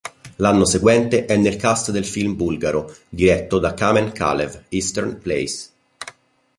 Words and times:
L'anno 0.37 0.65
seguente 0.65 1.25
è 1.25 1.37
nel 1.37 1.57
cast 1.57 1.91
del 1.91 2.05
film 2.07 2.33
bulgaro, 2.35 2.91
diretto 3.07 3.59
da 3.59 3.75
Kamen 3.75 4.11
Kalev, 4.11 4.63
"Eastern 4.69 5.19
Plays". 5.19 5.71